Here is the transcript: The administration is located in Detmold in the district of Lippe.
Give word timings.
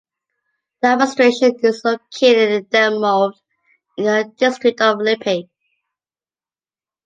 The 0.81 0.87
administration 0.87 1.57
is 1.59 1.83
located 1.85 2.49
in 2.49 2.65
Detmold 2.71 3.33
in 3.99 4.05
the 4.05 4.33
district 4.35 4.81
of 4.81 4.97
Lippe. 4.97 5.47